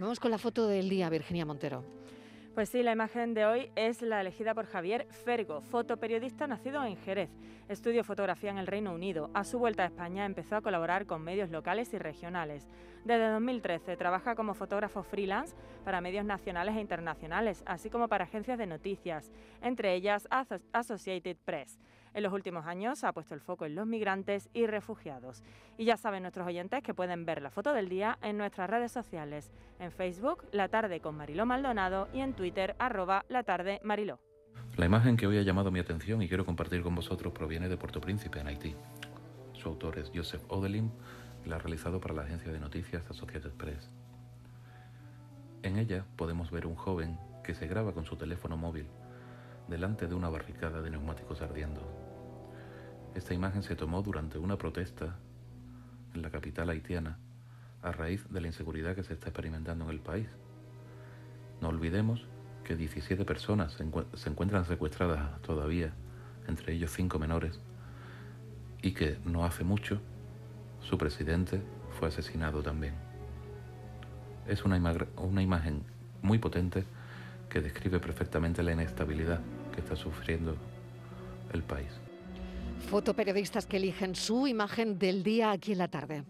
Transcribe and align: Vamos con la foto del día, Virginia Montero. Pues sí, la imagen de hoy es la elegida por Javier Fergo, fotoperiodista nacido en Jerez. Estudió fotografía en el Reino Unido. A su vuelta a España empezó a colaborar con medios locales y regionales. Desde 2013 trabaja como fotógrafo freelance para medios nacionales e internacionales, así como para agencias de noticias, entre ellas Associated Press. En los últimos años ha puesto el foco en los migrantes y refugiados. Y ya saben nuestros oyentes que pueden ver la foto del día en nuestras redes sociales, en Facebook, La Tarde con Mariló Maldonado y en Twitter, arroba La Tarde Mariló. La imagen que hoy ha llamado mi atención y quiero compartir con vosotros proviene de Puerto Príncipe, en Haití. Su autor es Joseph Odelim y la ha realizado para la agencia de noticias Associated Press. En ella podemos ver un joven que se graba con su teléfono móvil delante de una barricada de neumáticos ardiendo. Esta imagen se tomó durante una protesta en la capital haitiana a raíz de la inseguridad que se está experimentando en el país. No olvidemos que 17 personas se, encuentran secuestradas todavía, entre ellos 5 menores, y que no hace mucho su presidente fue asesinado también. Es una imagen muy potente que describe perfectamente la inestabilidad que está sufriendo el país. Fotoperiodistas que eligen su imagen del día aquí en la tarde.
Vamos 0.00 0.18
con 0.18 0.30
la 0.30 0.38
foto 0.38 0.66
del 0.66 0.88
día, 0.88 1.10
Virginia 1.10 1.44
Montero. 1.44 1.84
Pues 2.54 2.70
sí, 2.70 2.82
la 2.82 2.92
imagen 2.92 3.34
de 3.34 3.44
hoy 3.44 3.70
es 3.76 4.00
la 4.00 4.22
elegida 4.22 4.54
por 4.54 4.64
Javier 4.64 5.06
Fergo, 5.10 5.60
fotoperiodista 5.60 6.46
nacido 6.46 6.82
en 6.84 6.96
Jerez. 6.96 7.28
Estudió 7.68 8.02
fotografía 8.02 8.50
en 8.50 8.56
el 8.56 8.66
Reino 8.66 8.94
Unido. 8.94 9.28
A 9.34 9.44
su 9.44 9.58
vuelta 9.58 9.82
a 9.82 9.86
España 9.86 10.24
empezó 10.24 10.56
a 10.56 10.62
colaborar 10.62 11.04
con 11.04 11.22
medios 11.22 11.50
locales 11.50 11.92
y 11.92 11.98
regionales. 11.98 12.66
Desde 13.04 13.28
2013 13.28 13.98
trabaja 13.98 14.34
como 14.34 14.54
fotógrafo 14.54 15.02
freelance 15.02 15.54
para 15.84 16.00
medios 16.00 16.24
nacionales 16.24 16.76
e 16.76 16.80
internacionales, 16.80 17.62
así 17.66 17.90
como 17.90 18.08
para 18.08 18.24
agencias 18.24 18.56
de 18.56 18.66
noticias, 18.66 19.30
entre 19.60 19.94
ellas 19.94 20.26
Associated 20.72 21.36
Press. 21.44 21.78
En 22.12 22.22
los 22.22 22.32
últimos 22.32 22.66
años 22.66 23.04
ha 23.04 23.12
puesto 23.12 23.34
el 23.34 23.40
foco 23.40 23.66
en 23.66 23.74
los 23.74 23.86
migrantes 23.86 24.48
y 24.52 24.66
refugiados. 24.66 25.42
Y 25.78 25.84
ya 25.84 25.96
saben 25.96 26.22
nuestros 26.22 26.46
oyentes 26.46 26.82
que 26.82 26.94
pueden 26.94 27.24
ver 27.24 27.40
la 27.40 27.50
foto 27.50 27.72
del 27.72 27.88
día 27.88 28.18
en 28.22 28.36
nuestras 28.36 28.68
redes 28.68 28.92
sociales, 28.92 29.52
en 29.78 29.92
Facebook, 29.92 30.44
La 30.52 30.68
Tarde 30.68 31.00
con 31.00 31.16
Mariló 31.16 31.46
Maldonado 31.46 32.08
y 32.12 32.20
en 32.20 32.34
Twitter, 32.34 32.74
arroba 32.78 33.24
La 33.28 33.44
Tarde 33.44 33.80
Mariló. 33.84 34.18
La 34.76 34.86
imagen 34.86 35.16
que 35.16 35.26
hoy 35.26 35.38
ha 35.38 35.42
llamado 35.42 35.70
mi 35.70 35.78
atención 35.78 36.22
y 36.22 36.28
quiero 36.28 36.46
compartir 36.46 36.82
con 36.82 36.94
vosotros 36.94 37.32
proviene 37.32 37.68
de 37.68 37.76
Puerto 37.76 38.00
Príncipe, 38.00 38.40
en 38.40 38.48
Haití. 38.48 38.74
Su 39.52 39.68
autor 39.68 39.98
es 39.98 40.10
Joseph 40.14 40.42
Odelim 40.48 40.90
y 41.44 41.48
la 41.48 41.56
ha 41.56 41.58
realizado 41.58 42.00
para 42.00 42.14
la 42.14 42.22
agencia 42.22 42.52
de 42.52 42.60
noticias 42.60 43.08
Associated 43.10 43.52
Press. 43.52 43.90
En 45.62 45.76
ella 45.76 46.06
podemos 46.16 46.50
ver 46.50 46.66
un 46.66 46.74
joven 46.74 47.18
que 47.44 47.54
se 47.54 47.66
graba 47.66 47.92
con 47.92 48.04
su 48.04 48.16
teléfono 48.16 48.56
móvil 48.56 48.86
delante 49.68 50.06
de 50.06 50.14
una 50.14 50.28
barricada 50.28 50.82
de 50.82 50.90
neumáticos 50.90 51.42
ardiendo. 51.42 51.80
Esta 53.14 53.34
imagen 53.34 53.62
se 53.62 53.76
tomó 53.76 54.02
durante 54.02 54.38
una 54.38 54.56
protesta 54.56 55.16
en 56.14 56.22
la 56.22 56.30
capital 56.30 56.70
haitiana 56.70 57.18
a 57.82 57.92
raíz 57.92 58.24
de 58.30 58.40
la 58.40 58.46
inseguridad 58.46 58.94
que 58.94 59.02
se 59.02 59.14
está 59.14 59.28
experimentando 59.28 59.84
en 59.84 59.90
el 59.90 60.00
país. 60.00 60.28
No 61.60 61.68
olvidemos 61.68 62.26
que 62.64 62.76
17 62.76 63.24
personas 63.24 63.72
se, 63.72 64.28
encuentran 64.28 64.64
secuestradas 64.64 65.40
todavía, 65.42 65.92
entre 66.46 66.74
ellos 66.74 66.92
5 66.92 67.18
menores, 67.18 67.58
y 68.82 68.92
que 68.92 69.18
no 69.24 69.44
hace 69.44 69.64
mucho 69.64 70.00
su 70.80 70.96
presidente 70.96 71.62
fue 71.98 72.08
asesinado 72.08 72.62
también. 72.62 72.94
Es 74.46 74.64
una 74.64 74.76
imagen 75.42 75.82
muy 76.22 76.38
potente 76.38 76.84
que 77.48 77.60
describe 77.60 77.98
perfectamente 77.98 78.62
la 78.62 78.72
inestabilidad 78.72 79.40
que 79.74 79.80
está 79.80 79.96
sufriendo 79.96 80.56
el 81.52 81.62
país. 81.62 82.09
Fotoperiodistas 82.90 83.66
que 83.66 83.76
eligen 83.76 84.16
su 84.16 84.48
imagen 84.48 84.98
del 84.98 85.22
día 85.22 85.52
aquí 85.52 85.70
en 85.70 85.78
la 85.78 85.86
tarde. 85.86 86.24